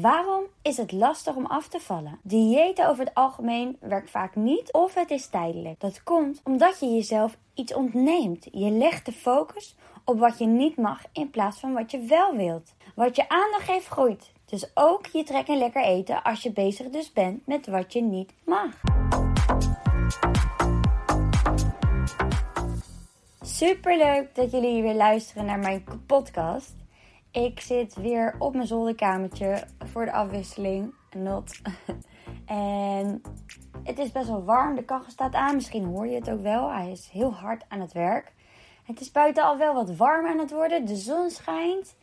[0.00, 2.18] Waarom is het lastig om af te vallen?
[2.22, 5.80] Diëten over het algemeen werkt vaak niet of het is tijdelijk.
[5.80, 8.46] Dat komt omdat je jezelf iets ontneemt.
[8.52, 12.36] Je legt de focus op wat je niet mag in plaats van wat je wel
[12.36, 12.74] wilt.
[12.94, 14.32] Wat je aandacht geeft groeit.
[14.44, 18.02] Dus ook je trek en lekker eten als je bezig dus bent met wat je
[18.02, 18.80] niet mag.
[23.40, 26.74] Super leuk dat jullie weer luisteren naar mijn podcast.
[27.36, 30.94] Ik zit weer op mijn zolderkamertje voor de afwisseling.
[31.16, 31.60] Not.
[32.46, 33.22] en
[33.84, 34.74] het is best wel warm.
[34.74, 35.54] De kachel staat aan.
[35.54, 36.72] Misschien hoor je het ook wel.
[36.72, 38.32] Hij is heel hard aan het werk.
[38.84, 40.84] Het is buiten al wel wat warm aan het worden.
[40.84, 41.96] De zon schijnt.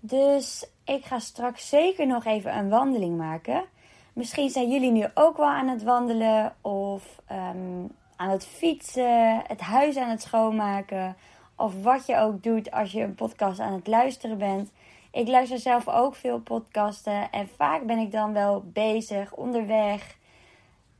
[0.00, 3.64] Dus ik ga straks zeker nog even een wandeling maken.
[4.12, 7.84] Misschien zijn jullie nu ook wel aan het wandelen of ehm,
[8.16, 11.16] aan het fietsen, het huis aan het schoonmaken
[11.56, 14.70] of wat je ook doet als je een podcast aan het luisteren bent.
[15.10, 20.16] Ik luister zelf ook veel podcasten en vaak ben ik dan wel bezig onderweg.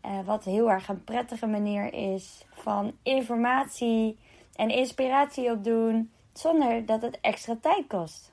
[0.04, 4.18] Uh, wat heel erg een prettige manier is van informatie
[4.54, 8.32] en inspiratie opdoen zonder dat het extra tijd kost.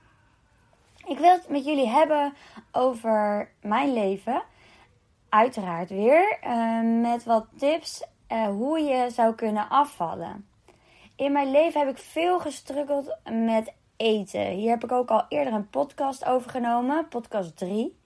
[1.05, 2.33] Ik wil het met jullie hebben
[2.71, 4.43] over mijn leven.
[5.29, 10.47] Uiteraard weer uh, met wat tips uh, hoe je zou kunnen afvallen.
[11.15, 14.47] In mijn leven heb ik veel gestruggeld met eten.
[14.47, 17.97] Hier heb ik ook al eerder een podcast over genomen, podcast 3.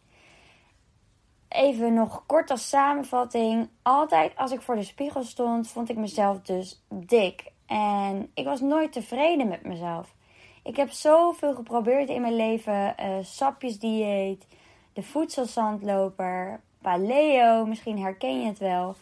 [1.50, 3.70] Even nog kort als samenvatting.
[3.82, 7.52] Altijd als ik voor de spiegel stond, vond ik mezelf dus dik.
[7.66, 10.16] En ik was nooit tevreden met mezelf.
[10.64, 12.96] Ik heb zoveel geprobeerd in mijn leven.
[13.00, 14.48] Uh, sapjesdieet,
[14.94, 18.96] de voedselzandloper, paleo, misschien herken je het wel.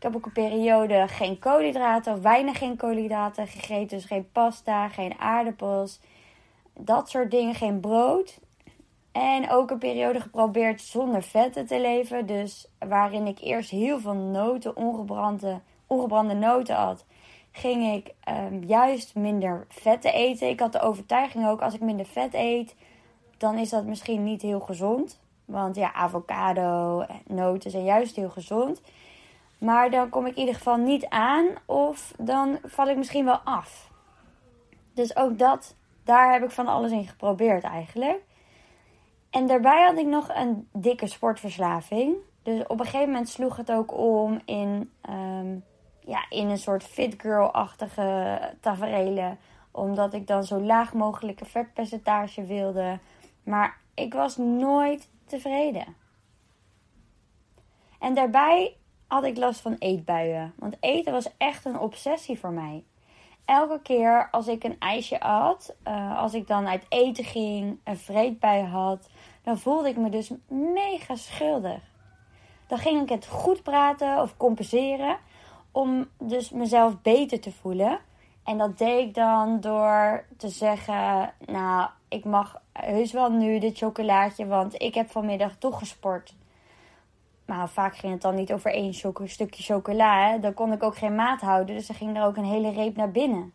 [0.00, 3.96] Ik heb ook een periode geen koolhydraten of weinig geen koolhydraten gegeten.
[3.96, 6.00] Dus geen pasta, geen aardappels.
[6.74, 8.38] Dat soort dingen, geen brood.
[9.12, 12.26] En ook een periode geprobeerd zonder vetten te leven.
[12.26, 17.04] Dus waarin ik eerst heel veel noten, ongebrande, ongebrande noten had.
[17.52, 20.48] Ging ik um, juist minder vetten eten.
[20.48, 22.74] Ik had de overtuiging ook, als ik minder vet eet,
[23.36, 25.20] dan is dat misschien niet heel gezond.
[25.44, 28.80] Want ja, avocado, noten zijn juist heel gezond.
[29.60, 33.38] Maar dan kom ik in ieder geval niet aan of dan val ik misschien wel
[33.38, 33.90] af.
[34.94, 38.22] Dus ook dat, daar heb ik van alles in geprobeerd eigenlijk.
[39.30, 42.16] En daarbij had ik nog een dikke sportverslaving.
[42.42, 45.64] Dus op een gegeven moment sloeg het ook om in, um,
[46.00, 49.38] ja, in een soort fit girl-achtige taferelen.
[49.70, 52.98] Omdat ik dan zo laag mogelijke vetpercentage wilde.
[53.42, 55.96] Maar ik was nooit tevreden.
[57.98, 58.76] En daarbij
[59.10, 60.52] had ik last van eetbuien.
[60.56, 62.84] Want eten was echt een obsessie voor mij.
[63.44, 67.96] Elke keer als ik een ijsje at, uh, als ik dan uit eten ging, een
[67.96, 69.08] vreedbui had,
[69.42, 71.80] dan voelde ik me dus mega schuldig.
[72.66, 75.16] Dan ging ik het goed praten of compenseren
[75.72, 77.98] om dus mezelf beter te voelen.
[78.44, 83.78] En dat deed ik dan door te zeggen: Nou, ik mag heus wel nu dit
[83.78, 86.34] chocolaatje, want ik heb vanmiddag toch gesport.
[87.50, 88.94] Maar vaak ging het dan niet over één
[89.24, 90.38] stukje chocola.
[90.38, 91.74] Dan kon ik ook geen maat houden.
[91.74, 93.52] Dus dan ging er ook een hele reep naar binnen.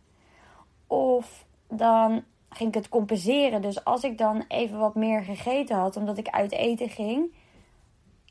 [0.88, 3.62] Of dan ging ik het compenseren.
[3.62, 7.34] Dus als ik dan even wat meer gegeten had, omdat ik uit eten ging.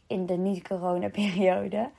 [0.07, 1.91] In de niet-corona-periode.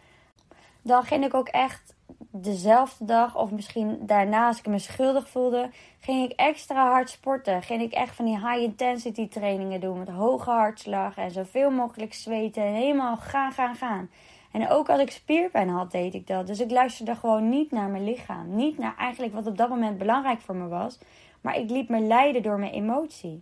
[0.81, 1.94] Dan ging ik ook echt
[2.43, 5.69] dezelfde dag, of misschien daarna, als ik me schuldig voelde,
[5.99, 7.61] ging ik extra hard sporten.
[7.61, 12.63] Ging ik echt van die high-intensity trainingen doen met hoge hartslag en zoveel mogelijk zweten.
[12.63, 14.09] En helemaal gaan, gaan, gaan.
[14.51, 16.47] En ook als ik spierpijn had, deed ik dat.
[16.47, 18.55] Dus ik luisterde gewoon niet naar mijn lichaam.
[18.55, 20.99] Niet naar eigenlijk wat op dat moment belangrijk voor me was.
[21.41, 23.41] Maar ik liet me leiden door mijn emotie.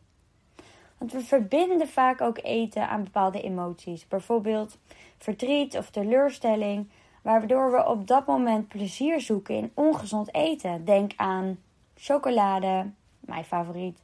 [0.97, 4.07] Want we verbinden vaak ook eten aan bepaalde emoties.
[4.07, 4.77] Bijvoorbeeld
[5.17, 6.89] verdriet of teleurstelling.
[7.23, 10.85] Waardoor we op dat moment plezier zoeken in ongezond eten.
[10.85, 11.57] Denk aan
[11.95, 14.03] chocolade, mijn favoriet.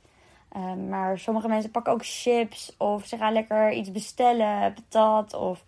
[0.49, 5.33] Ehm, maar sommige mensen pakken ook chips of ze gaan lekker iets bestellen, patat.
[5.33, 5.63] Of...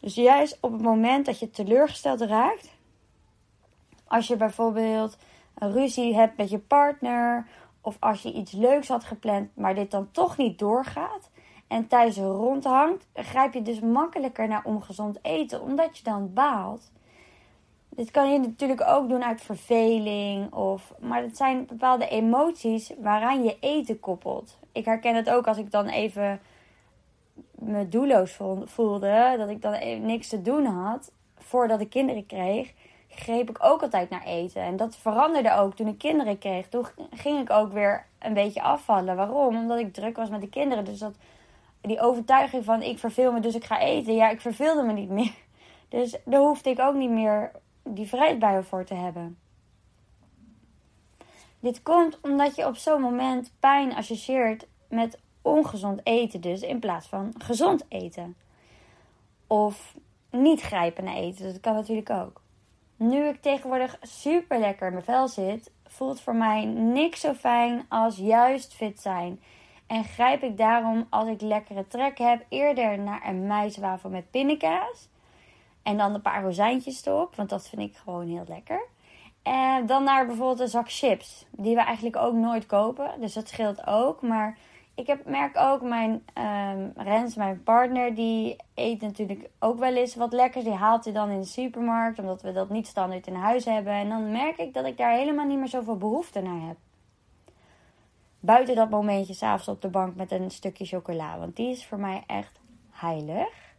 [0.00, 2.68] Dus juist op het moment dat je teleurgesteld raakt,
[4.06, 5.16] als je bijvoorbeeld
[5.54, 7.46] een ruzie hebt met je partner,
[7.80, 11.30] of als je iets leuks had gepland, maar dit dan toch niet doorgaat,
[11.72, 16.90] en thuis rondhangt, grijp je dus makkelijker naar ongezond eten, omdat je dan baalt.
[17.88, 23.44] Dit kan je natuurlijk ook doen uit verveling, of, maar het zijn bepaalde emoties waaraan
[23.44, 24.58] je eten koppelt.
[24.72, 26.40] Ik herken het ook als ik dan even
[27.54, 32.72] me doelloos voelde, dat ik dan niks te doen had voordat ik kinderen kreeg,
[33.08, 34.62] greep ik ook altijd naar eten.
[34.62, 36.68] En dat veranderde ook toen ik kinderen kreeg.
[36.68, 39.16] Toen ging ik ook weer een beetje afvallen.
[39.16, 39.56] Waarom?
[39.56, 40.84] Omdat ik druk was met de kinderen.
[40.84, 41.14] Dus dat
[41.82, 44.14] die overtuiging van ik verveel me, dus ik ga eten.
[44.14, 45.34] Ja, ik verveelde me niet meer.
[45.88, 47.50] Dus daar hoefde ik ook niet meer
[47.82, 49.38] die vrijheid bij voor te hebben.
[51.60, 57.06] Dit komt omdat je op zo'n moment pijn associeert met ongezond eten, dus in plaats
[57.06, 58.36] van gezond eten.
[59.46, 59.94] Of
[60.30, 62.40] niet grijpen naar eten, dat kan natuurlijk ook.
[62.96, 67.84] Nu ik tegenwoordig super lekker in mijn vel zit, voelt voor mij niks zo fijn
[67.88, 69.40] als juist fit zijn.
[69.92, 75.08] En grijp ik daarom, als ik lekkere trek heb, eerder naar een maiswafel met pindakaas.
[75.82, 78.86] En dan een paar rozijntjes erop, want dat vind ik gewoon heel lekker.
[79.42, 83.20] En dan naar bijvoorbeeld een zak chips, die we eigenlijk ook nooit kopen.
[83.20, 84.22] Dus dat scheelt ook.
[84.22, 84.58] Maar
[84.94, 90.14] ik heb, merk ook, mijn um, Rens, mijn partner, die eet natuurlijk ook wel eens
[90.14, 90.64] wat lekkers.
[90.64, 93.92] Die haalt hij dan in de supermarkt, omdat we dat niet standaard in huis hebben.
[93.92, 96.76] En dan merk ik dat ik daar helemaal niet meer zoveel behoefte naar heb.
[98.44, 101.38] Buiten dat momentje s'avonds op de bank met een stukje chocola.
[101.38, 102.60] Want die is voor mij echt
[102.90, 103.74] heilig.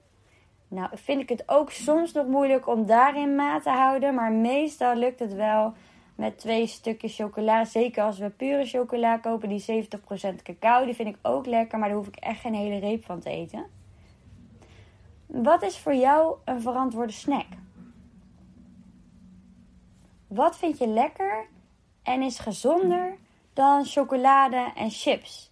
[0.68, 4.15] Nou, vind ik het ook soms nog moeilijk om daarin maat te houden.
[4.15, 5.74] Maar meestal lukt het wel
[6.15, 7.65] met twee stukjes chocola.
[7.65, 9.88] Zeker als we pure chocola kopen, die
[10.31, 10.86] 70% cacao.
[10.86, 13.30] Die vind ik ook lekker, maar daar hoef ik echt geen hele reep van te
[13.30, 13.65] eten.
[15.25, 17.48] Wat is voor jou een verantwoorde snack?
[20.27, 21.45] Wat vind je lekker
[22.04, 23.18] en is gezonder
[23.54, 25.52] dan chocolade en chips?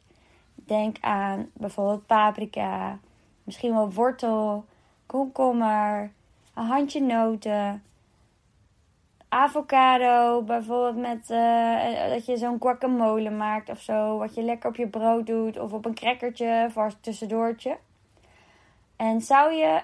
[0.55, 2.99] Denk aan bijvoorbeeld paprika,
[3.43, 4.65] misschien wel wortel,
[5.05, 6.11] komkommer,
[6.53, 7.83] een handje noten,
[9.29, 14.75] avocado, bijvoorbeeld met uh, dat je zo'n guacamole maakt of zo, wat je lekker op
[14.75, 17.77] je brood doet of op een crackertje voor tussendoortje.
[18.95, 19.81] En zou je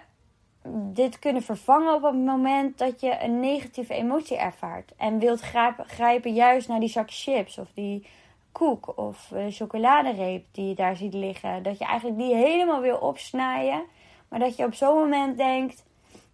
[0.73, 5.41] dit kunnen vervangen op het moment dat je een negatieve emotie ervaart en wilt
[5.87, 8.07] grijpen, juist naar die zak chips of die
[8.51, 12.97] koek of uh, chocoladereep die je daar ziet liggen, dat je eigenlijk die helemaal wil
[12.97, 13.83] opsnijden,
[14.27, 15.83] maar dat je op zo'n moment denkt: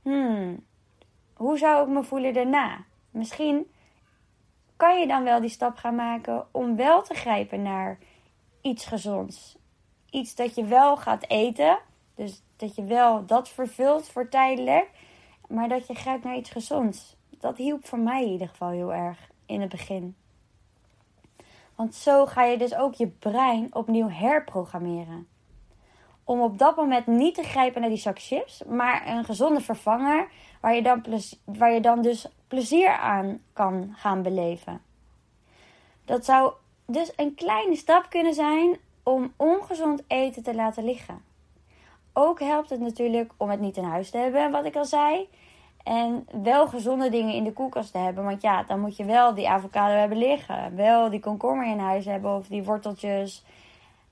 [0.02, 0.64] hmm,
[1.34, 2.84] hoe zou ik me voelen daarna?
[3.12, 3.72] Misschien
[4.78, 7.98] kan je dan wel die stap gaan maken om wel te grijpen naar
[8.62, 9.58] iets gezonds.
[10.10, 11.78] Iets dat je wel gaat eten.
[12.16, 14.90] Dus dat je wel dat vervult voor tijdelijk.
[15.48, 17.16] Maar dat je grijpt naar iets gezonds.
[17.30, 20.16] Dat hielp voor mij in ieder geval heel erg in het begin.
[21.76, 25.28] Want zo ga je dus ook je brein opnieuw herprogrammeren.
[26.24, 30.28] Om op dat moment niet te grijpen naar die zak chips, maar een gezonde vervanger
[30.62, 31.06] waar je dan,
[31.46, 34.82] waar je dan dus plezier aan kan gaan beleven.
[36.06, 36.54] Dat zou
[36.86, 41.33] dus een kleine stap kunnen zijn om ongezond eten te laten liggen.
[42.14, 45.30] Ook helpt het natuurlijk om het niet in huis te hebben, wat ik al zei.
[45.84, 48.24] En wel gezonde dingen in de koelkast te hebben.
[48.24, 50.76] Want ja, dan moet je wel die avocado hebben liggen.
[50.76, 53.44] Wel die komkommer in huis hebben of die worteltjes.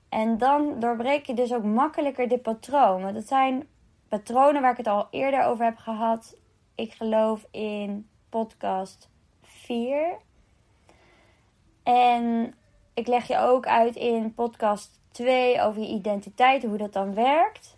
[0.08, 3.02] En dan doorbreek je dus ook makkelijker dit patroon.
[3.02, 3.66] Want het zijn
[4.08, 6.36] patronen waar ik het al eerder over heb gehad.
[6.74, 9.08] Ik geloof in podcast
[9.42, 10.18] 4.
[11.82, 12.54] En
[12.94, 17.76] ik leg je ook uit in podcast 2 over je identiteit, hoe dat dan werkt.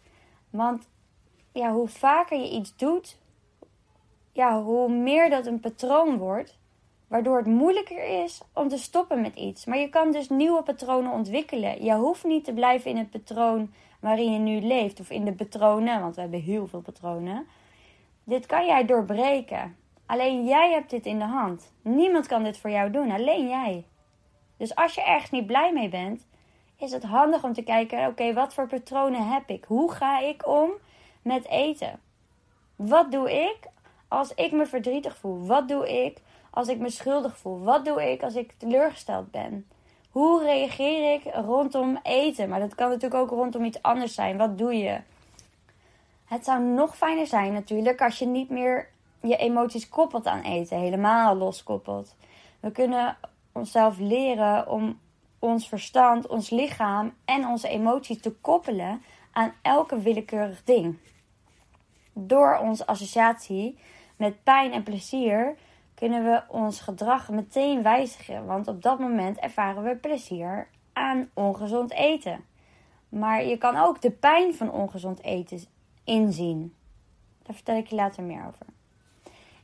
[0.54, 0.88] Want
[1.52, 3.18] ja, hoe vaker je iets doet,
[4.32, 6.58] ja, hoe meer dat een patroon wordt,
[7.08, 9.64] waardoor het moeilijker is om te stoppen met iets.
[9.64, 11.84] Maar je kan dus nieuwe patronen ontwikkelen.
[11.84, 15.32] Je hoeft niet te blijven in het patroon waarin je nu leeft, of in de
[15.32, 17.46] patronen, want we hebben heel veel patronen.
[18.25, 19.76] Dit kan jij doorbreken.
[20.06, 21.73] Alleen jij hebt dit in de hand.
[21.82, 23.84] Niemand kan dit voor jou doen, alleen jij.
[24.56, 26.26] Dus als je ergens niet blij mee bent,
[26.76, 29.64] is het handig om te kijken: oké, wat voor patronen heb ik?
[29.64, 30.71] Hoe ga ik om
[31.23, 32.00] met eten?
[32.76, 33.59] Wat doe ik
[34.09, 35.47] als ik me verdrietig voel?
[35.47, 36.19] Wat doe ik
[36.50, 37.61] als ik me schuldig voel?
[37.61, 39.66] Wat doe ik als ik teleurgesteld ben?
[40.11, 42.49] Hoe reageer ik rondom eten?
[42.49, 44.37] Maar dat kan natuurlijk ook rondom iets anders zijn.
[44.37, 45.00] Wat doe je?
[46.25, 48.88] Het zou nog fijner zijn natuurlijk als je niet meer
[49.21, 52.14] je emoties koppelt aan eten, helemaal loskoppelt.
[52.61, 53.16] We kunnen
[53.52, 54.99] onszelf leren om
[55.44, 60.98] ons verstand, ons lichaam en onze emoties te koppelen aan elke willekeurig ding.
[62.12, 63.78] Door onze associatie
[64.16, 65.56] met pijn en plezier
[65.94, 71.92] kunnen we ons gedrag meteen wijzigen, want op dat moment ervaren we plezier aan ongezond
[71.92, 72.44] eten.
[73.08, 75.64] Maar je kan ook de pijn van ongezond eten
[76.04, 76.74] inzien.
[77.42, 78.66] Daar vertel ik je later meer over.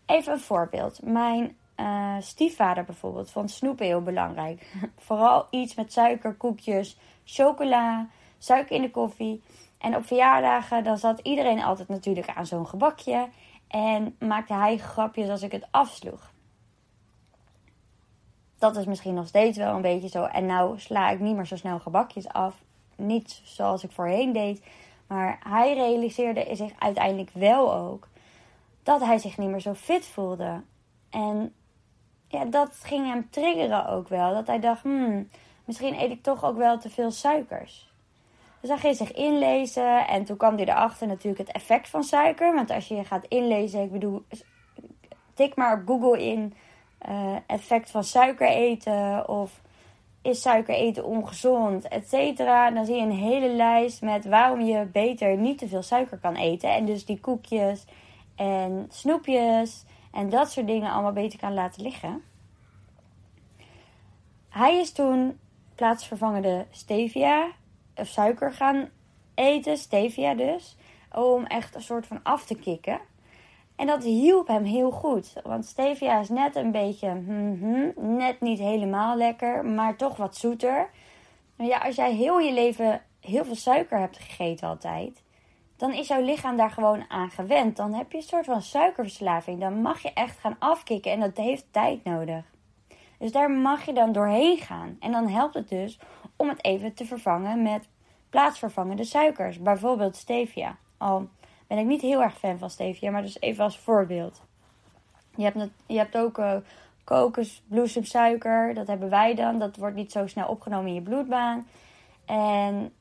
[0.06, 1.02] Even een voorbeeld.
[1.02, 4.72] Mijn uh, stiefvader bijvoorbeeld vond snoepen heel belangrijk.
[5.06, 8.08] Vooral iets met suiker, koekjes, chocola,
[8.38, 9.42] suiker in de koffie.
[9.78, 13.28] En op verjaardagen dan zat iedereen altijd natuurlijk aan zo'n gebakje.
[13.68, 16.32] En maakte hij grapjes als ik het afsloeg.
[18.58, 20.24] Dat is misschien nog steeds wel een beetje zo.
[20.24, 22.62] En nou sla ik niet meer zo snel gebakjes af.
[22.96, 24.62] niet zoals ik voorheen deed.
[25.06, 28.08] Maar hij realiseerde zich uiteindelijk wel ook
[28.82, 30.62] dat hij zich niet meer zo fit voelde.
[31.10, 31.54] En
[32.30, 34.34] ja, dat ging hem triggeren ook wel.
[34.34, 35.28] Dat hij dacht, hmm,
[35.64, 37.88] misschien eet ik toch ook wel te veel suikers.
[38.60, 42.54] Dus hij ging zich inlezen en toen kwam hij erachter natuurlijk het effect van suiker.
[42.54, 44.22] Want als je gaat inlezen, ik bedoel,
[45.34, 46.54] tik maar op Google in
[47.08, 49.60] uh, effect van suiker eten of
[50.22, 52.70] is suiker eten ongezond, et cetera.
[52.70, 56.34] Dan zie je een hele lijst met waarom je beter niet te veel suiker kan
[56.36, 56.70] eten.
[56.70, 57.84] En dus die koekjes
[58.36, 62.22] en snoepjes en dat soort dingen allemaal beter kan laten liggen.
[64.48, 65.38] Hij is toen
[65.74, 67.50] plaatsvervangende stevia
[67.94, 68.88] of suiker gaan
[69.34, 70.76] eten, stevia dus,
[71.12, 73.00] om echt een soort van af te kicken.
[73.76, 75.32] En dat hielp hem heel goed.
[75.42, 80.90] Want stevia is net een beetje, mm net niet helemaal lekker, maar toch wat zoeter.
[81.56, 85.22] Ja, als jij heel je leven heel veel suiker hebt gegeten altijd,
[85.80, 87.76] dan is jouw lichaam daar gewoon aan gewend.
[87.76, 89.60] Dan heb je een soort van suikerverslaving.
[89.60, 92.44] Dan mag je echt gaan afkicken en dat heeft tijd nodig.
[93.18, 94.96] Dus daar mag je dan doorheen gaan.
[95.00, 95.98] En dan helpt het dus
[96.36, 97.88] om het even te vervangen met
[98.30, 99.58] plaatsvervangende suikers.
[99.58, 100.76] Bijvoorbeeld stevia.
[100.98, 101.28] Al
[101.66, 104.42] ben ik niet heel erg fan van stevia, maar dus even als voorbeeld.
[105.36, 106.56] Je hebt, je hebt ook uh,
[107.04, 108.74] kokosbloesemsuiker.
[108.74, 109.58] Dat hebben wij dan.
[109.58, 111.66] Dat wordt niet zo snel opgenomen in je bloedbaan.
[112.26, 112.92] En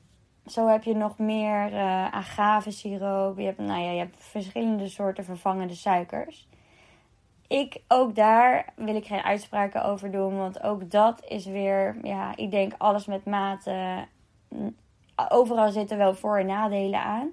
[0.52, 3.38] zo heb je nog meer uh, agavesiroop.
[3.38, 6.48] Je hebt, nou ja, je hebt verschillende soorten vervangende suikers.
[7.48, 10.38] Ik, ook daar wil ik geen uitspraken over doen.
[10.38, 14.06] Want ook dat is weer, ja, ik denk alles met mate.
[15.30, 17.30] Overal zitten wel voor- en nadelen aan.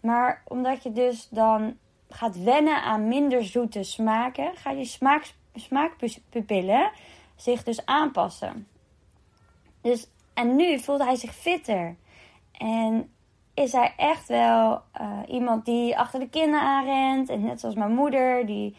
[0.00, 1.76] Maar omdat je dus dan
[2.08, 6.90] gaat wennen aan minder zoete smaken, ga je smaak, smaakpupillen
[7.36, 8.66] zich dus aanpassen.
[9.80, 11.96] Dus, en nu voelt hij zich fitter.
[12.52, 13.12] En
[13.54, 17.28] is hij echt wel uh, iemand die achter de kinderen aanrent.
[17.28, 18.76] En net zoals mijn moeder, die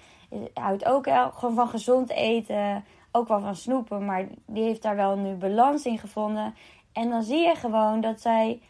[0.54, 2.86] houdt ook gewoon van gezond eten.
[3.12, 6.56] Ook wel van snoepen, maar die heeft daar wel nu balans in gevonden.
[6.94, 8.62] En dan zie je gewoon dat zij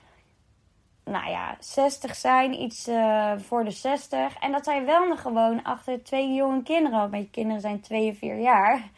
[1.06, 4.38] nou ja, 60 zijn, iets uh, voor de 60.
[4.40, 8.08] En dat zij wel nog gewoon achter twee jonge kinderen, want mijn kinderen zijn 2
[8.10, 8.90] en 4 jaar,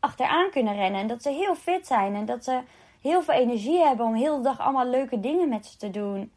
[0.00, 1.00] achteraan kunnen rennen.
[1.00, 2.60] En dat ze heel fit zijn en dat ze
[3.00, 6.32] heel veel energie hebben om heel de dag allemaal leuke dingen met ze te doen.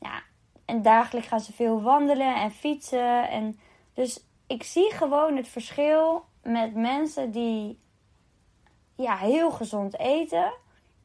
[0.00, 0.22] Ja,
[0.64, 3.28] en dagelijks gaan ze veel wandelen en fietsen.
[3.28, 3.58] En
[3.94, 7.78] dus ik zie gewoon het verschil met mensen die
[8.96, 10.52] ja, heel gezond eten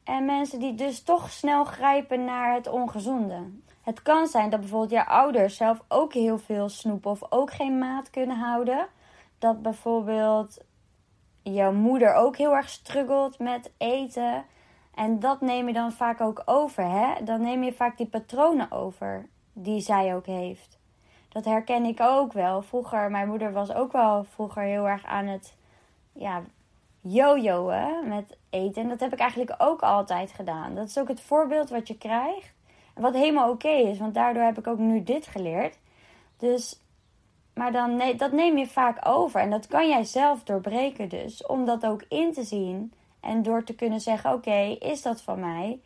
[0.04, 3.50] en mensen die dus toch snel grijpen naar het ongezonde.
[3.82, 7.78] Het kan zijn dat bijvoorbeeld jouw ouders zelf ook heel veel snoepen of ook geen
[7.78, 8.86] maat kunnen houden.
[9.38, 10.58] Dat bijvoorbeeld
[11.42, 14.44] jouw moeder ook heel erg struggelt met eten.
[14.96, 16.84] En dat neem je dan vaak ook over.
[16.84, 17.24] Hè?
[17.24, 20.78] Dan neem je vaak die patronen over die zij ook heeft.
[21.28, 22.62] Dat herken ik ook wel.
[22.62, 25.54] Vroeger, mijn moeder was ook wel vroeger heel erg aan het
[26.12, 26.42] ja,
[27.00, 28.82] jojoen met eten.
[28.82, 30.74] En dat heb ik eigenlijk ook altijd gedaan.
[30.74, 32.52] Dat is ook het voorbeeld wat je krijgt.
[32.94, 35.78] Wat helemaal oké is, want daardoor heb ik ook nu dit geleerd.
[36.36, 36.80] Dus,
[37.54, 39.40] maar dan, nee, dat neem je vaak over.
[39.40, 41.46] En dat kan jij zelf doorbreken dus.
[41.46, 42.92] Om dat ook in te zien.
[43.26, 45.80] En door te kunnen zeggen, oké, is dat van mij?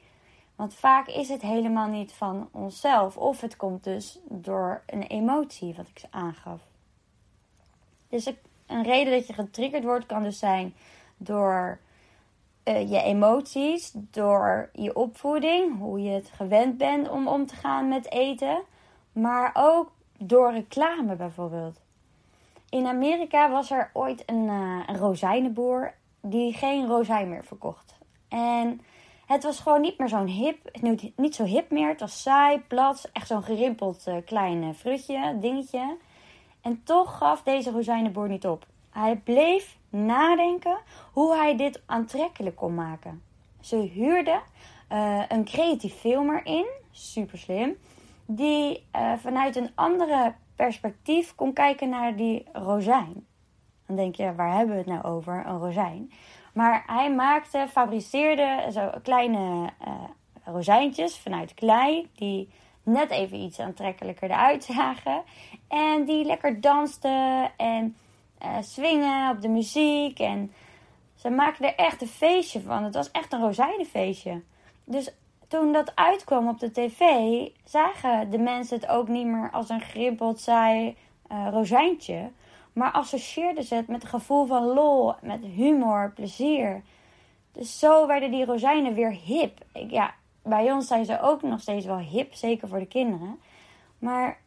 [0.56, 3.16] Want vaak is het helemaal niet van onszelf.
[3.16, 6.60] Of het komt dus door een emotie, wat ik aangaf.
[8.08, 8.26] Dus
[8.66, 10.74] een reden dat je getriggerd wordt kan dus zijn
[11.16, 11.78] door
[12.64, 17.88] uh, je emoties, door je opvoeding, hoe je het gewend bent om om te gaan
[17.88, 18.62] met eten,
[19.12, 21.80] maar ook door reclame bijvoorbeeld.
[22.68, 27.98] In Amerika was er ooit een, uh, een rozijnenboer die geen rozijn meer verkocht.
[28.28, 28.80] En
[29.26, 30.78] het was gewoon niet meer zo'n hip,
[31.16, 31.88] niet zo hip meer.
[31.88, 35.96] Het was saai, plat, echt zo'n gerimpeld uh, klein frutje, dingetje.
[36.60, 38.66] En toch gaf deze rozijnenboer niet op.
[38.90, 40.78] Hij bleef nadenken
[41.12, 43.22] hoe hij dit aantrekkelijk kon maken.
[43.60, 44.40] Ze huurde
[44.92, 47.76] uh, een creatief filmer in, super slim,
[48.26, 48.86] die
[49.16, 53.26] vanuit een andere perspectief kon kijken naar die rozijn.
[53.90, 55.46] Dan denk je, waar hebben we het nou over?
[55.46, 56.12] Een rozijn.
[56.52, 59.92] Maar hij maakte, fabriceerde zo kleine uh,
[60.44, 62.48] rozijntjes vanuit klei, die
[62.82, 65.22] net even iets aantrekkelijker eruit zagen.
[65.68, 67.96] En die lekker dansten en
[68.42, 70.18] uh, swingen op de muziek.
[70.18, 70.52] En
[71.14, 72.84] ze maakten er echt een feestje van.
[72.84, 74.42] Het was echt een rozijnenfeestje.
[74.84, 75.14] Dus
[75.48, 77.02] toen dat uitkwam op de tv,
[77.64, 80.96] zagen de mensen het ook niet meer als een grimpeld saai
[81.32, 82.30] uh, rozijntje.
[82.72, 86.82] Maar associeerden ze het met een gevoel van lol, met humor, plezier.
[87.52, 89.58] Dus zo werden die rozijnen weer hip.
[89.72, 93.40] Ja, bij ons zijn ze ook nog steeds wel hip, zeker voor de kinderen.
[93.98, 94.38] Maar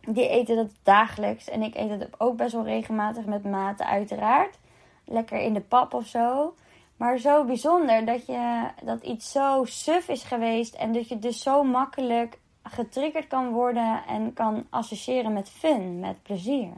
[0.00, 1.48] die eten dat dagelijks.
[1.48, 4.58] En ik eet het ook best wel regelmatig met maten, uiteraard.
[5.04, 6.54] Lekker in de pap of zo.
[6.96, 10.74] Maar zo bijzonder dat, je, dat iets zo suf is geweest.
[10.74, 16.22] En dat je dus zo makkelijk getriggerd kan worden en kan associëren met fun, met
[16.22, 16.72] plezier.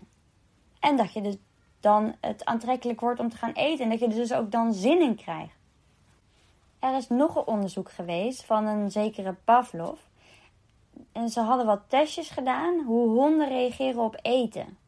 [0.87, 1.37] En dat je dus
[1.81, 3.85] dan het aantrekkelijk wordt om te gaan eten.
[3.85, 5.57] En dat je er dus ook dan zin in krijgt.
[6.79, 9.99] Er is nog een onderzoek geweest van een zekere Pavlov.
[11.13, 14.79] En ze hadden wat testjes gedaan hoe honden reageren op eten.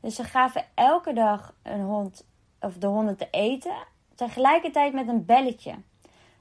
[0.00, 2.24] Dus ze gaven elke dag een hond
[2.60, 3.74] of de honden te eten,
[4.14, 5.74] tegelijkertijd met een belletje.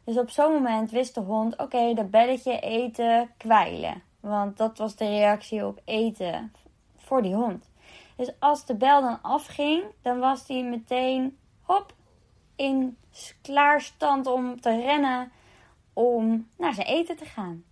[0.04, 4.02] Dus op zo'n moment wist de hond: oké, dat belletje eten, kwijlen.
[4.20, 6.54] Want dat was de reactie op eten
[6.98, 7.69] voor die hond.
[8.20, 11.94] Dus als de bel dan afging, dan was hij meteen hop
[12.56, 12.98] in
[13.42, 15.32] klaarstand om te rennen
[15.94, 17.64] om naar zijn eten te gaan.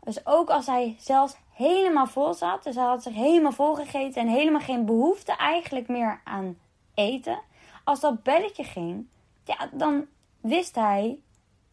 [0.00, 4.22] Dus ook als hij zelfs helemaal vol zat, dus hij had zich helemaal vol gegeten
[4.22, 6.58] en helemaal geen behoefte eigenlijk meer aan
[6.94, 7.40] eten.
[7.84, 9.06] Als dat belletje ging,
[9.44, 10.06] ja, dan
[10.40, 11.18] wist hij: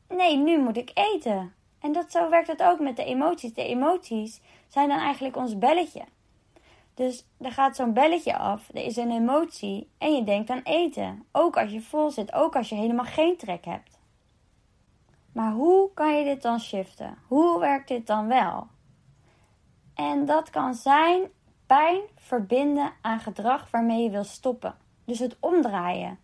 [0.07, 1.53] nee, nu moet ik eten.
[1.79, 3.53] En dat, zo werkt het ook met de emoties.
[3.53, 6.03] De emoties zijn dan eigenlijk ons belletje.
[6.99, 11.25] Dus er gaat zo'n belletje af, er is een emotie en je denkt aan eten.
[11.31, 13.99] Ook als je vol zit, ook als je helemaal geen trek hebt.
[15.33, 17.17] Maar hoe kan je dit dan shiften?
[17.27, 18.67] Hoe werkt dit dan wel?
[19.93, 21.21] En dat kan zijn
[21.65, 24.75] pijn verbinden aan gedrag waarmee je wil stoppen.
[25.05, 26.19] Dus het omdraaien.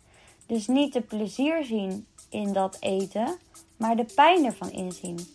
[0.45, 3.37] Dus niet de plezier zien in dat eten,
[3.77, 5.34] maar de pijn ervan inzien.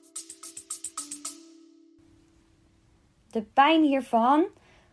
[3.31, 4.43] De pijn hiervan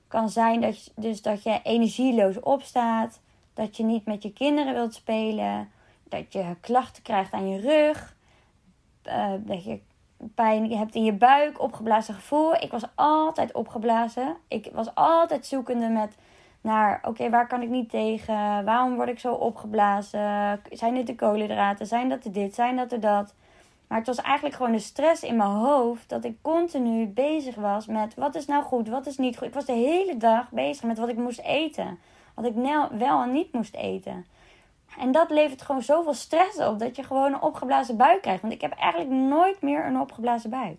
[0.08, 3.20] kan zijn dat je, dus dat je energieloos opstaat,
[3.54, 5.70] dat je niet met je kinderen wilt spelen,
[6.04, 8.16] dat je klachten krijgt aan je rug,
[9.04, 9.80] uh, dat je
[10.34, 12.54] pijn hebt in je buik, opgeblazen gevoel.
[12.54, 14.36] Ik was altijd opgeblazen.
[14.48, 16.16] Ik was altijd zoekende met
[16.60, 18.64] naar, oké, waar kan ik niet tegen?
[18.64, 20.60] Waarom word ik zo opgeblazen?
[20.70, 21.86] Zijn dit de koolhydraten?
[21.86, 22.54] Zijn dat de dit?
[22.54, 23.34] Zijn dat de dat?
[23.88, 27.86] Maar het was eigenlijk gewoon de stress in mijn hoofd dat ik continu bezig was
[27.86, 29.46] met wat is nou goed, wat is niet goed.
[29.46, 31.98] Ik was de hele dag bezig met wat ik moest eten.
[32.34, 32.54] Wat ik
[32.98, 34.26] wel en niet moest eten.
[34.98, 38.40] En dat levert gewoon zoveel stress op dat je gewoon een opgeblazen buik krijgt.
[38.40, 40.76] Want ik heb eigenlijk nooit meer een opgeblazen buik.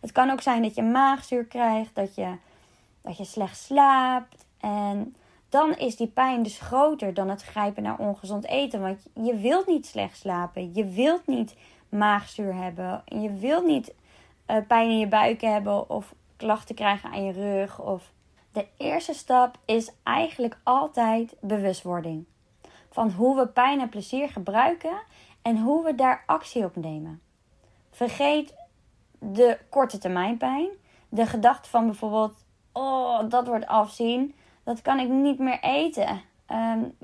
[0.00, 2.34] Het kan ook zijn dat je maagzuur krijgt, dat je,
[3.00, 4.44] dat je slecht slaapt.
[4.60, 5.16] En
[5.48, 8.80] dan is die pijn dus groter dan het grijpen naar ongezond eten.
[8.80, 10.74] Want je wilt niet slecht slapen.
[10.74, 11.54] Je wilt niet
[11.88, 13.02] maagzuur hebben.
[13.04, 13.94] Je wilt niet
[14.46, 17.80] uh, pijn in je buik hebben of klachten krijgen aan je rug.
[17.80, 18.12] Of...
[18.52, 22.24] De eerste stap is eigenlijk altijd bewustwording.
[22.90, 24.98] Van hoe we pijn en plezier gebruiken
[25.42, 27.20] en hoe we daar actie op nemen.
[27.90, 28.54] Vergeet
[29.18, 30.68] de korte termijn pijn.
[31.08, 32.34] De gedachte van bijvoorbeeld,
[32.72, 34.34] oh, dat wordt afzien
[34.66, 36.20] dat kan ik niet meer eten.
[36.52, 36.96] Um,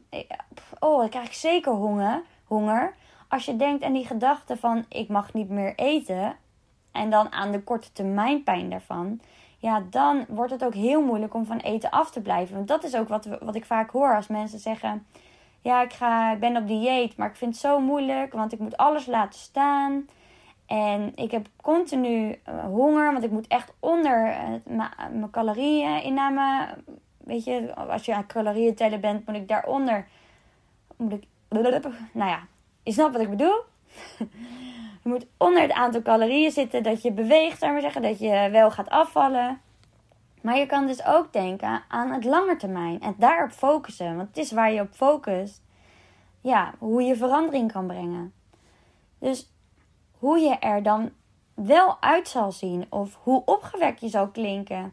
[0.79, 2.95] oh, dan krijg ik zeker honger, honger.
[3.29, 6.37] Als je denkt aan die gedachte van ik mag niet meer eten.
[6.93, 9.21] En dan aan de korte termijn pijn daarvan.
[9.59, 12.55] Ja, dan wordt het ook heel moeilijk om van eten af te blijven.
[12.55, 15.07] Want dat is ook wat, wat ik vaak hoor als mensen zeggen...
[15.61, 18.33] Ja, ik, ga, ik ben op dieet, maar ik vind het zo moeilijk.
[18.33, 20.07] Want ik moet alles laten staan.
[20.67, 26.69] En ik heb continu eh, honger, want ik moet echt onder uh, mijn calorieën inname
[27.25, 30.07] weet je, als je aan calorieën tellen bent, moet ik daaronder.
[30.97, 31.25] Moet ik.
[32.13, 32.47] Nou ja,
[32.83, 33.61] je snapt wat ik bedoel.
[35.03, 38.49] je moet onder het aantal calorieën zitten dat je beweegt, zou maar zeggen, dat je
[38.51, 39.61] wel gaat afvallen.
[40.43, 44.17] Maar je kan dus ook denken aan het lange termijn en daarop focussen.
[44.17, 45.63] Want het is waar je op focust,
[46.41, 48.33] ja, hoe je verandering kan brengen.
[49.19, 49.53] Dus
[50.19, 51.11] hoe je er dan
[51.55, 54.93] wel uit zal zien of hoe opgewekt je zal klinken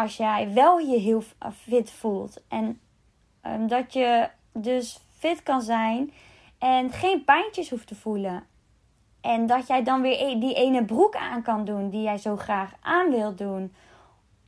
[0.00, 2.40] als jij wel je heel fit voelt.
[2.48, 2.80] En
[3.46, 6.12] um, dat je dus fit kan zijn
[6.58, 8.46] en geen pijntjes hoeft te voelen.
[9.20, 12.36] En dat jij dan weer e-, die ene broek aan kan doen die jij zo
[12.36, 13.74] graag aan wilt doen.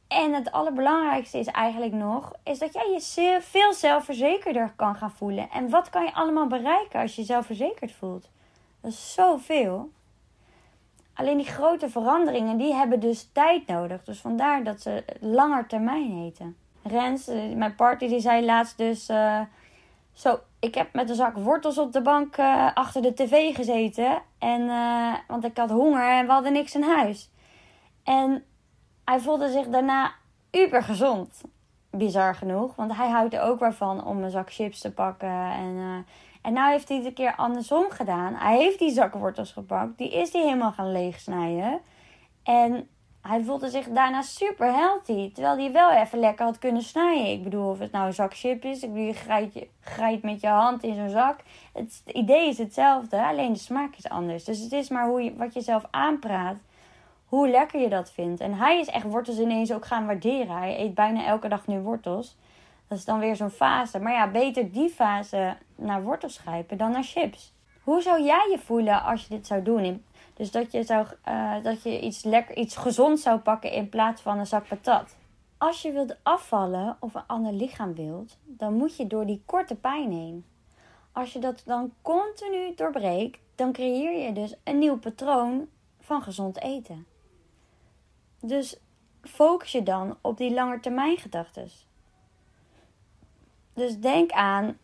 [0.08, 5.50] En het allerbelangrijkste is eigenlijk nog, is dat jij je veel zelfverzekerder kan gaan voelen.
[5.50, 8.30] En wat kan je allemaal bereiken als je zelfverzekerd voelt?
[8.80, 9.90] Dat is zoveel.
[11.16, 14.04] Alleen die grote veranderingen, die hebben dus tijd nodig.
[14.04, 16.56] Dus vandaar dat ze langer termijn heten.
[16.82, 19.08] Rens, eh, mijn partner, die zei laatst dus...
[19.08, 19.40] Uh,
[20.12, 24.22] zo, ik heb met een zak wortels op de bank uh, achter de tv gezeten.
[24.38, 24.70] En,
[25.28, 27.30] want ik had honger en we hadden niks in huis.
[28.04, 28.44] En
[29.04, 30.12] hij voelde zich daarna
[30.50, 31.40] uber gezond.
[31.90, 35.50] Bizar genoeg, want hij houdt er ook wel van om een zak chips te pakken.
[35.50, 36.06] En,
[36.46, 38.34] en nou heeft hij het een keer andersom gedaan.
[38.34, 39.98] Hij heeft die zak wortels gepakt.
[39.98, 41.80] Die is hij helemaal gaan leegsnijden.
[42.42, 42.88] En
[43.20, 45.32] hij voelde zich daarna super healthy.
[45.32, 47.32] Terwijl hij wel even lekker had kunnen snijden.
[47.32, 48.82] Ik bedoel, of het nou een zak chip is.
[48.82, 51.38] Ik bedoel, je grijpt met je hand in zo'n zak.
[51.72, 54.44] Het, idee is hetzelfde, alleen de smaak is anders.
[54.44, 56.56] Dus het is maar hoe je, wat je zelf aanpraat.
[57.24, 58.40] Hoe lekker je dat vindt.
[58.40, 60.56] En hij is echt wortels ineens ook gaan waarderen.
[60.56, 62.36] Hij eet bijna elke dag nu wortels.
[62.88, 63.98] Dat is dan weer zo'n fase.
[63.98, 67.54] Maar ja, beter die fase naar wortels grijpen dan naar chips.
[67.82, 70.04] Hoe zou jij je voelen als je dit zou doen?
[70.34, 74.22] Dus dat je, zou, uh, dat je iets, lekker, iets gezond zou pakken in plaats
[74.22, 75.16] van een zak patat.
[75.58, 79.74] Als je wilt afvallen of een ander lichaam wilt, dan moet je door die korte
[79.74, 80.44] pijn heen.
[81.12, 85.68] Als je dat dan continu doorbreekt, dan creëer je dus een nieuw patroon
[86.00, 87.06] van gezond eten.
[88.40, 88.78] Dus
[89.22, 91.70] focus je dan op die langetermijngedachten.
[93.76, 94.76] Dus denk aan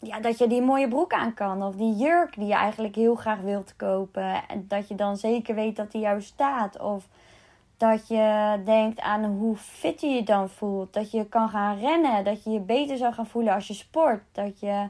[0.00, 1.62] ja, dat je die mooie broek aan kan.
[1.62, 4.48] Of die jurk die je eigenlijk heel graag wilt kopen.
[4.48, 6.78] En dat je dan zeker weet dat die jou staat.
[6.80, 7.08] Of
[7.76, 10.92] dat je denkt aan hoe fit je je dan voelt.
[10.92, 12.24] Dat je kan gaan rennen.
[12.24, 14.22] Dat je je beter zou gaan voelen als je sport.
[14.32, 14.88] Dat je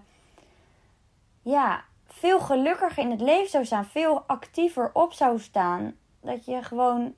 [1.43, 3.85] ja, veel gelukkiger in het leven zou staan.
[3.85, 5.95] Veel actiever op zou staan.
[6.21, 7.15] Dat je gewoon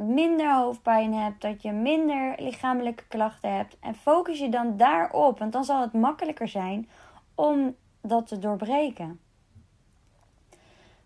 [0.00, 3.76] minder hoofdpijn hebt, dat je minder lichamelijke klachten hebt.
[3.80, 6.88] En focus je dan daarop, want dan zal het makkelijker zijn
[7.34, 9.20] om dat te doorbreken.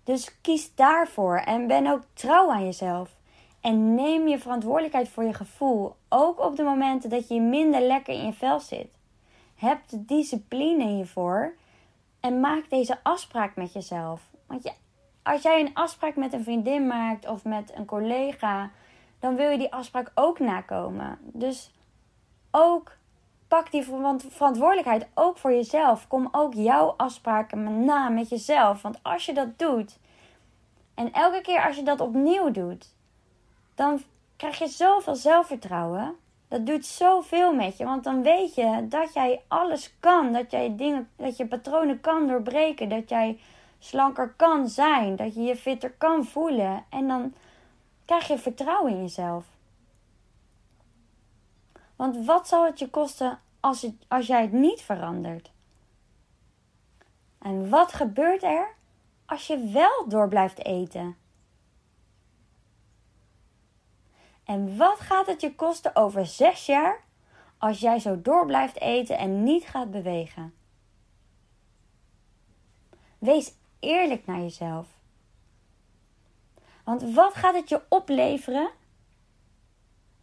[0.05, 3.17] Dus kies daarvoor en ben ook trouw aan jezelf.
[3.61, 8.15] En neem je verantwoordelijkheid voor je gevoel, ook op de momenten dat je minder lekker
[8.15, 8.99] in je vel zit.
[9.55, 11.55] Heb de discipline hiervoor
[12.21, 14.23] en maak deze afspraak met jezelf.
[14.47, 14.73] Want
[15.23, 18.71] als jij een afspraak met een vriendin maakt of met een collega,
[19.25, 21.19] dan wil je die afspraak ook nakomen.
[21.23, 21.71] Dus
[22.51, 22.97] ook
[23.49, 23.85] pak die
[24.29, 26.09] verantwoordelijkheid ook voor jezelf.
[26.09, 28.83] Kom ook jouw afspraken na met jezelf.
[28.83, 29.99] Want als je dat doet,
[30.95, 32.95] en elke keer als je dat opnieuw doet,
[33.75, 34.03] dan
[34.37, 36.17] krijg je zoveel zelfvertrouwen.
[36.49, 37.85] Dat doet zoveel met je.
[37.85, 40.33] Want dan weet je dat jij alles kan.
[40.33, 42.89] Dat jij dingen, dat je patronen kan doorbreken.
[42.89, 43.39] Dat jij
[43.79, 45.17] slanker kan zijn.
[45.17, 46.85] Dat je je fitter kan voelen.
[46.91, 47.35] En dan
[48.05, 49.45] krijg je vertrouwen in jezelf.
[51.97, 55.53] Want wat zal het je kosten als, als jij het niet verandert?
[57.39, 58.75] En wat gebeurt er
[59.27, 61.17] als je wel door blijft eten?
[64.45, 67.05] En wat gaat het je kosten over zes jaar
[67.59, 70.55] als jij zo door blijft eten en niet gaat bewegen?
[73.19, 74.94] Wees eerlijk naar jezelf.
[76.85, 78.71] Want wat gaat het je opleveren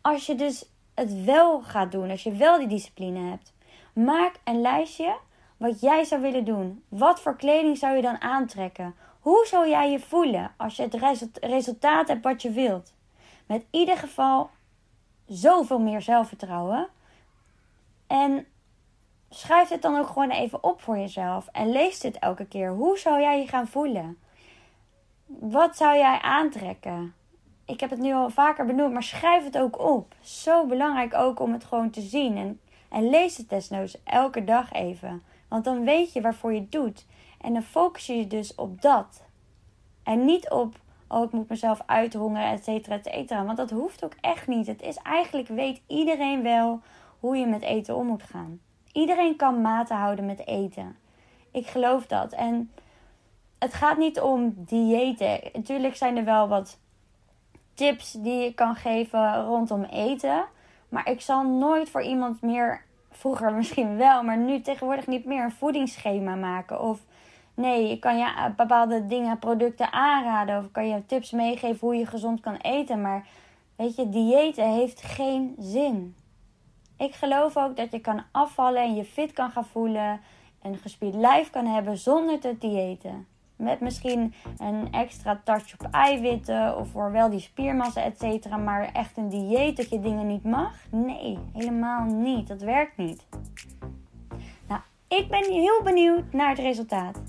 [0.02, 3.54] als je dus het wel gaat doen, als je wel die discipline hebt?
[3.94, 5.18] Maak een lijstje
[5.58, 6.84] wat jij zou willen doen.
[6.90, 8.96] Wat voor kleding zou je dan aantrekken?
[9.20, 12.94] Hoe zou jij je voelen als je het resultaat hebt wat je wilt?
[13.46, 14.50] Met ieder geval
[15.26, 16.88] zoveel meer zelfvertrouwen.
[18.08, 18.46] En
[19.30, 21.48] schrijf dit dan ook gewoon even op voor jezelf.
[21.52, 22.72] En lees dit elke keer.
[22.72, 24.18] Hoe zou jij je gaan voelen?
[25.40, 27.14] Wat zou jij aantrekken?
[27.66, 30.16] Ik heb het nu al vaker benoemd, maar schrijf het ook op.
[30.22, 32.38] Zo belangrijk ook om het gewoon te zien.
[32.38, 35.24] En, en lees het desnoods elke dag even.
[35.48, 37.06] Want dan weet je waarvoor je het doet.
[37.42, 39.24] En dan focus je je dus op dat.
[40.04, 40.76] En niet op,
[41.08, 43.46] oh ik moet mezelf uithongeren, et cetera, et cetera.
[43.46, 44.68] Want dat hoeft ook echt niet.
[44.68, 46.82] Het is eigenlijk, weet iedereen wel
[47.20, 48.60] hoe je met eten om moet gaan.
[48.92, 50.98] Iedereen kan maten houden met eten.
[51.52, 52.32] Ik geloof dat.
[52.32, 52.72] En
[53.62, 55.40] het gaat niet om diëten.
[55.54, 56.80] Natuurlijk zijn er wel wat
[57.74, 60.46] tips die je kan geven rondom eten.
[60.90, 65.44] Maar ik zal nooit voor iemand meer, vroeger misschien wel, maar nu tegenwoordig niet meer
[65.44, 66.82] een voedingsschema maken.
[66.82, 67.00] Of
[67.54, 70.60] nee, je kan je bepaalde dingen, producten aanraden.
[70.60, 73.02] Of kan je tips meegeven hoe je gezond kan eten.
[73.02, 73.28] Maar
[73.76, 76.16] weet je, diëten heeft geen zin.
[76.98, 80.22] Ik geloof ook dat je kan afvallen en je fit kan gaan voelen
[80.62, 83.28] een gespierd lijf kan hebben zonder te diëten.
[83.62, 88.58] Met misschien een extra touch op eiwitten of voor wel die spiermassa, et cetera.
[88.58, 90.74] Maar echt een dieet dat je dingen niet mag?
[90.92, 92.48] Nee, helemaal niet.
[92.48, 93.28] Dat werkt niet.
[94.68, 97.22] Nou, ik ben heel benieuwd naar het resultaat.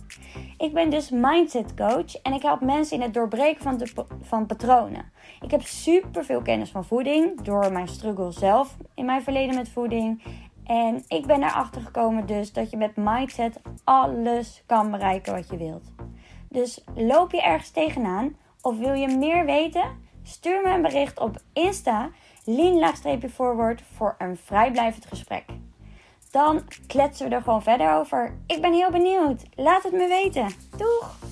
[0.58, 3.92] Ik ben dus mindset coach en ik help mensen in het doorbreken van, de,
[4.22, 5.12] van patronen.
[5.40, 9.68] Ik heb super veel kennis van voeding door mijn struggle zelf in mijn verleden met
[9.68, 10.22] voeding.
[10.64, 15.56] En ik ben erachter gekomen dus dat je met mindset alles kan bereiken wat je
[15.56, 15.92] wilt.
[16.52, 20.00] Dus loop je ergens tegenaan of wil je meer weten?
[20.22, 22.10] Stuur me een bericht op Insta,
[22.44, 25.44] lean-forward voor een vrijblijvend gesprek.
[26.30, 28.36] Dan kletsen we er gewoon verder over.
[28.46, 29.42] Ik ben heel benieuwd.
[29.54, 30.46] Laat het me weten.
[30.76, 31.31] Doeg!